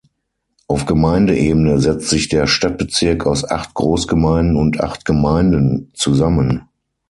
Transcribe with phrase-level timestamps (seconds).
[0.67, 6.67] Auf Gemeindeebene setzt sich der Stadtbezirk aus acht Großgemeinden und acht Gemeinden zusammen.